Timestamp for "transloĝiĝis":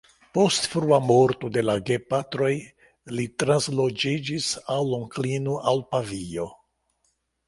3.43-4.47